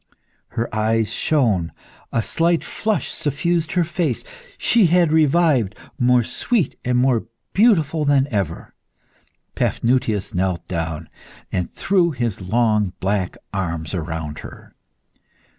[0.57, 1.71] Her eyes shone;
[2.11, 4.23] a slight flush suffused her face.
[4.57, 8.73] She had revived, more sweet and more beautiful than ever.
[9.53, 11.07] Paphnutius knelt down,
[11.51, 14.73] and threw his long black arms around her.